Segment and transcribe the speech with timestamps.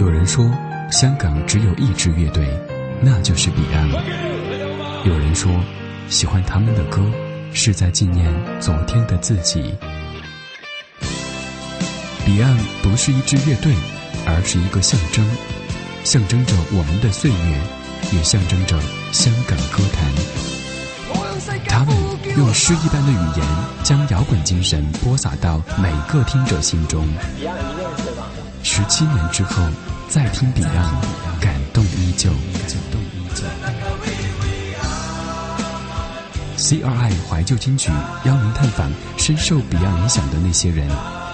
[0.00, 0.50] 有人说，
[0.90, 2.48] 香港只有一支乐队，
[3.02, 4.00] 那就是 Beyond。
[5.04, 5.52] 有人说，
[6.08, 7.02] 喜欢他们的歌，
[7.52, 9.74] 是在纪念昨天的自己。
[12.24, 13.74] Beyond 不是一支乐队，
[14.26, 15.22] 而是一个象征，
[16.02, 18.80] 象征着我们的岁月，也象征着
[19.12, 20.10] 香港歌坛。
[21.68, 21.94] 他们
[22.38, 23.46] 用诗一般的语言，
[23.82, 27.06] 将摇滚精神播撒到每个听者心中。
[28.62, 29.62] 十七年之后，
[30.10, 32.30] 再听 Beyond，感动依旧。
[36.56, 37.92] CRI 怀旧金曲
[38.24, 40.88] 邀您探访深受彼岸影响的那些人，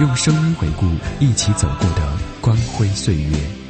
[0.00, 0.86] 用声音回顾
[1.20, 3.61] 一起走过的光辉岁月。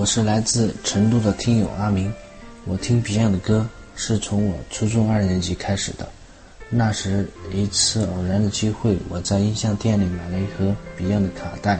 [0.00, 2.10] 我是来自成都的听友阿明，
[2.64, 6.08] 我听 Beyond 的歌是从我初中二年级开始的。
[6.70, 11.78] 那时一次偶然的机会，我在音像店里买了一盒 Beyond 的卡带，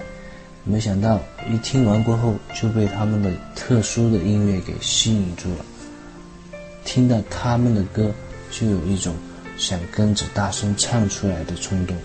[0.65, 1.19] 没想到
[1.51, 5.65] 一听完过后就被他们的特殊的音乐给吸引住了。
[6.85, 8.13] 听到他们的歌，
[8.51, 9.15] 就有一种
[9.57, 11.97] 想跟着大声唱出来的冲动。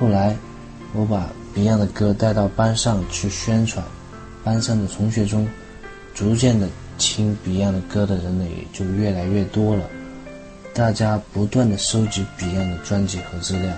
[0.00, 0.34] 后来，
[0.94, 3.84] 我把 Beyond 的歌带到班上去宣传，
[4.44, 5.48] 班上的同学中，
[6.14, 9.88] 逐渐的听 Beyond 的歌的人呢也就越来越多了。
[10.74, 13.72] 大家不断的收集 Beyond 的专辑和资料，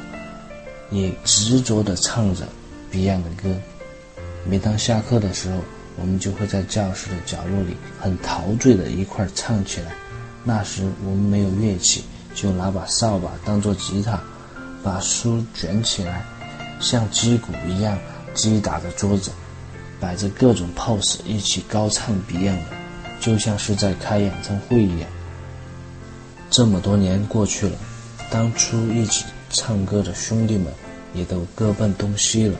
[0.91, 2.47] 也执着的唱着
[2.92, 3.55] Beyond 的歌。
[4.45, 5.61] 每当下课的时候，
[5.97, 9.92] 我们就会在教室的角落里很陶醉的一块唱起来。
[10.42, 14.20] 那时我们没有乐器，就拿把扫把当做吉他，
[14.83, 16.25] 把书卷起来，
[16.80, 17.98] 像击鼓一样
[18.34, 19.30] 击打着桌子，
[20.00, 22.61] 摆着各种 pose 一起高唱 Beyond，
[23.20, 25.08] 就像是在开演唱会一样。
[26.50, 27.77] 这么多年过去了，
[28.30, 30.73] 当初一起唱歌的兄弟们
[31.14, 32.58] 也都各奔东西了。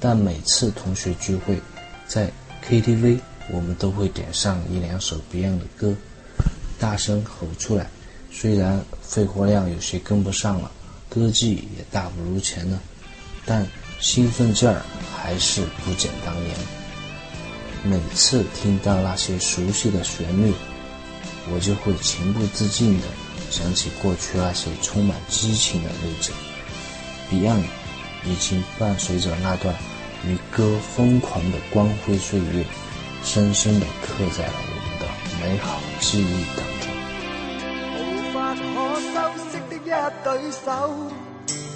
[0.00, 1.60] 但每次同学聚会，
[2.06, 2.30] 在
[2.66, 3.20] KTV，
[3.50, 5.94] 我们都会点上一两首 Beyond 的歌，
[6.78, 7.86] 大声吼出来。
[8.30, 10.70] 虽然肺活量有些跟不上了，
[11.08, 12.80] 歌技也大不如前了，
[13.46, 13.66] 但
[14.04, 14.82] 兴奋劲儿
[15.16, 16.54] 还是不减当年。
[17.82, 20.52] 每次听到那些熟悉的旋律。
[21.50, 23.06] 我就会情不自禁地
[23.50, 26.32] 想起过去那些充满激情的日子
[27.30, 27.64] ，Beyond
[28.24, 29.74] 已经伴随着那段
[30.26, 32.64] 与歌疯狂的光辉岁月，
[33.24, 35.06] 深深地刻在了我们的
[35.40, 36.84] 美好记忆当中。
[37.96, 38.62] 无法可
[39.00, 39.14] 修
[39.50, 39.88] 饰的一
[40.22, 40.68] 对手，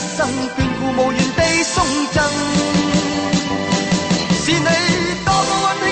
[0.00, 0.26] 一生
[0.56, 2.24] 眷顾，无言地送赠，
[4.32, 4.64] 是你
[5.26, 5.86] 多么温馨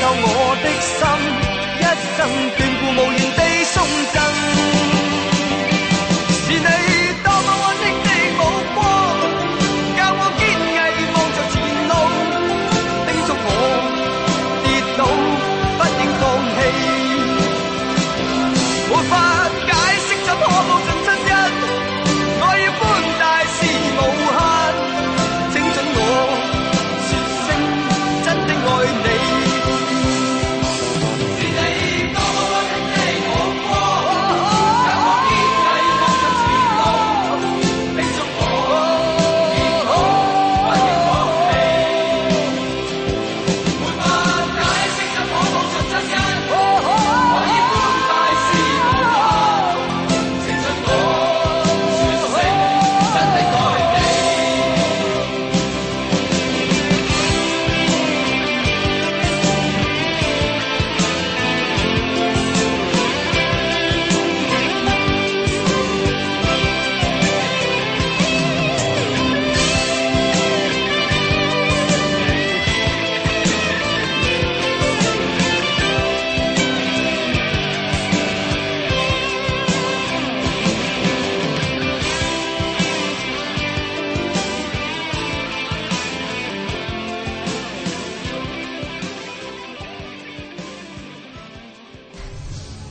[0.00, 0.98] 有我的心，
[1.80, 1.82] 一
[2.16, 2.18] 生
[2.56, 3.76] 眷顾无言地送
[4.12, 4.27] 赠。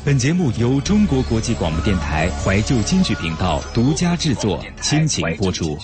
[0.07, 5.77] 本节目由中国国际广播电台怀旧金曲频道独家制作，倾情播出。